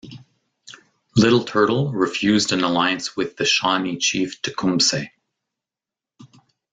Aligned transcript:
Little 1.15 1.43
Turtle 1.43 1.91
refused 1.91 2.51
an 2.51 2.63
alliance 2.63 3.15
with 3.15 3.37
the 3.37 3.45
Shawnee 3.45 3.97
chief 3.99 4.41
Tecumseh. 4.41 5.11